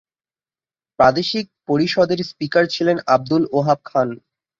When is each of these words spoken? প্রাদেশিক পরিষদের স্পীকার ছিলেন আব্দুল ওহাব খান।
প্রাদেশিক 0.99 1.45
পরিষদের 1.67 2.19
স্পীকার 2.29 2.63
ছিলেন 2.65 2.97
আব্দুল 3.15 3.43
ওহাব 3.51 3.79
খান। 3.85 4.07